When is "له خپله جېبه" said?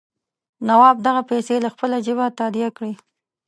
1.63-2.25